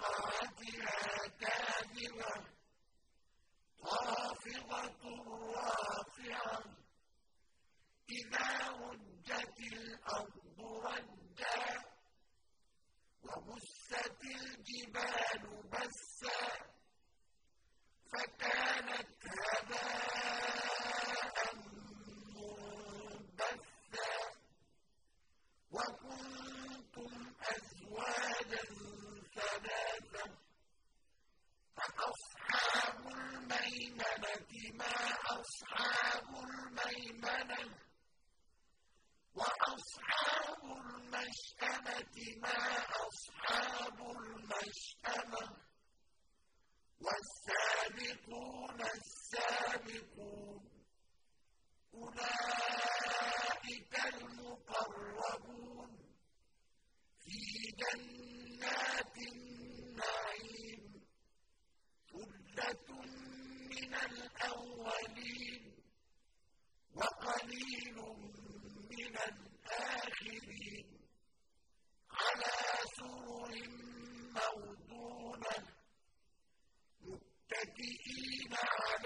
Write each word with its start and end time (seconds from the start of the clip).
وقعت 0.00 1.01
السابقون 48.28 48.80
السابقون. 48.94 50.62
أولئك 51.94 53.94
المقربون 54.14 55.90
في 57.18 57.40
جنات 57.82 59.16
النعيم. 59.32 60.82
ثلة 62.12 62.88
من 63.70 63.92
الأولين 63.94 65.62
وقليل 66.94 67.96
من 68.90 69.16
الأولين 69.16 69.51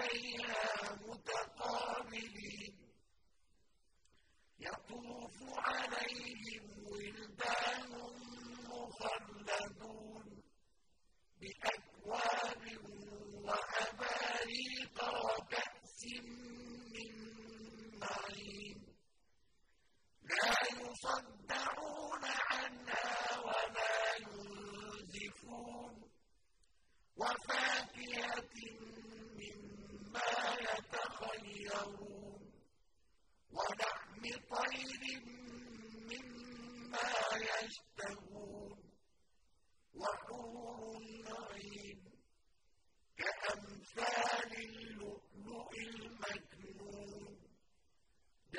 عليها 0.07 0.95
متقابلين. 1.07 2.75
يطوف 4.59 5.35
عليهم 5.57 6.66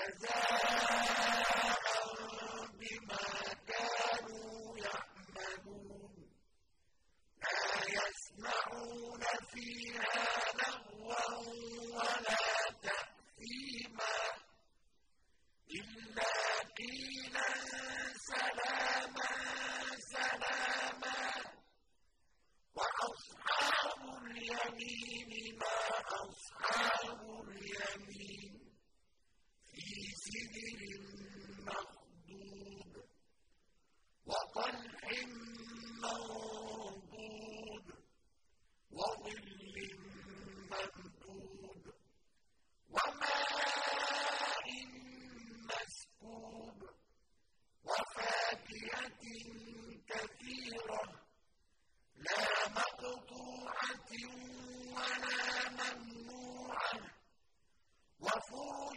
عذاب 0.08 0.47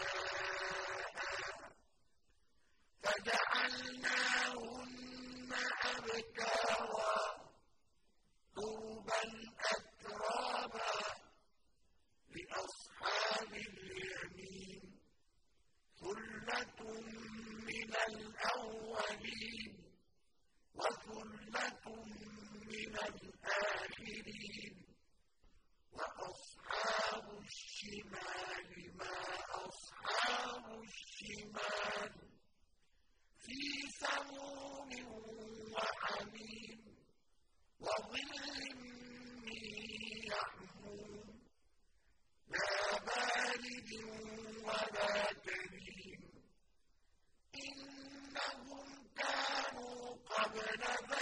لنذر 50.77 51.18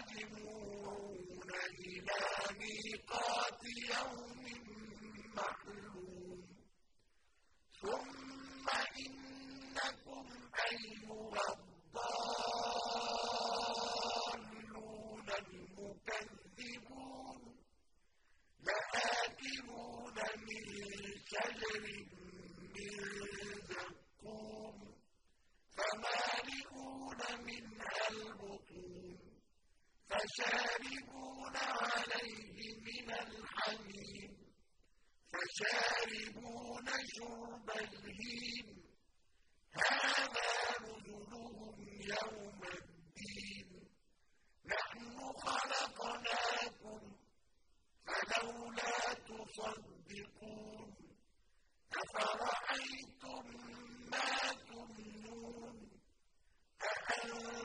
مجموعون 0.00 1.50
إلى 1.86 2.20
ميقات 2.60 3.62
يوم 3.90 4.40
معلوم. 5.36 6.40
ثم 7.80 8.66
إنكم 9.04 10.26
أيها 10.70 11.44
الضالون 14.40 15.28
المكذبون 16.50 17.40
لآكلون 18.66 20.16
من 20.46 20.64
شجر 21.30 21.84
فشاربون 30.20 31.56
عليه 31.56 32.74
من 32.86 33.08
الحميم 33.10 34.32
فشاربون 35.32 36.88
شرب 37.14 37.68
الهيم. 37.70 38.68
هذا 39.72 40.50
نزلهم 40.82 41.76
يوم 42.12 42.60
الدين. 42.78 43.68
نحن 44.66 45.16
خلقناكم 45.44 47.00
فلولا 48.06 48.96
تصدقون. 49.28 50.88
أفرأيتم 52.00 53.46
ما 54.12 54.30
تمنون؟ 54.68 55.76
أأنتم 56.82 57.59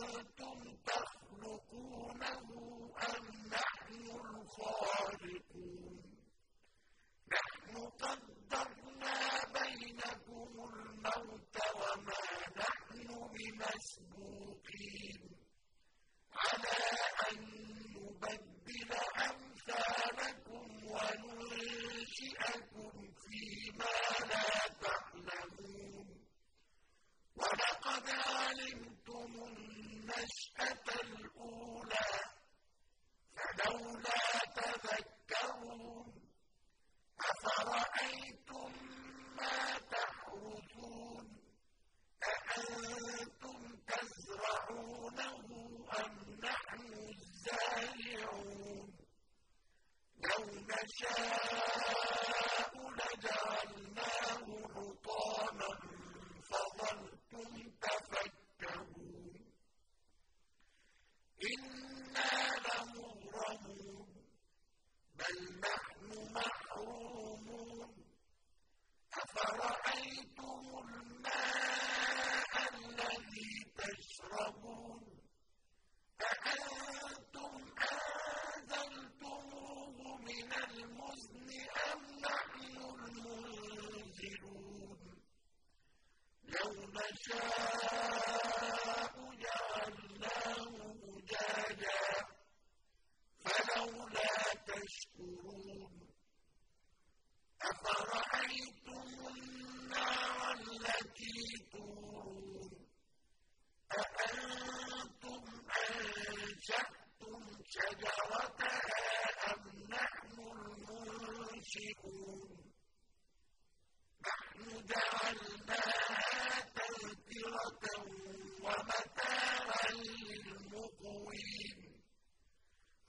ومتاعا 118.65 119.91
للمقوين. 120.35 121.77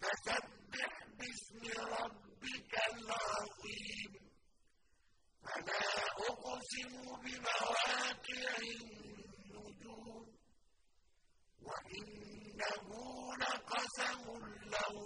فسبح 0.01 0.93
باسم 1.19 1.63
ربك 1.81 2.75
العظيم. 2.93 4.13
فلا 5.43 5.87
أقسم 6.29 6.93
بمواقع 7.23 8.57
النجوم. 8.59 10.27
وإنه 11.63 12.89
لقسم 13.41 14.25
لو 14.75 15.06